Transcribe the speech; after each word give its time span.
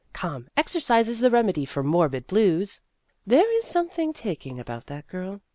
Come, 0.13 0.47
exercise 0.57 1.07
is 1.09 1.19
the 1.19 1.29
remedy 1.29 1.63
for 1.63 1.83
morbid 1.83 2.25
blues." 2.25 2.81
There 3.27 3.55
is 3.59 3.65
something 3.67 4.13
taking 4.13 4.57
about 4.57 4.87
that 4.87 5.05
girl. 5.07 5.41